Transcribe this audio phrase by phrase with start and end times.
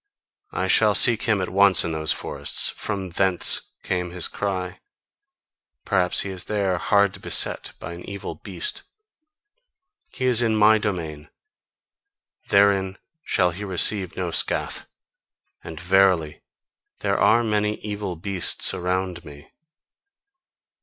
[0.51, 4.79] I shall seek him at once in those forests: FROM THENCE came his cry.
[5.85, 8.81] Perhaps he is there hard beset by an evil beast.
[10.09, 11.29] He is in MY domain:
[12.49, 14.87] therein shall he receive no scath!
[15.63, 16.41] And verily,
[17.01, 19.51] there are many evil beasts about me."